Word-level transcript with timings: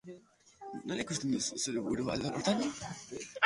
Nola 0.85 0.97
ikusten 1.03 1.35
duzu 1.37 1.61
zure 1.67 1.85
burua 1.91 2.17
alor 2.17 2.43
horretan? 2.43 2.69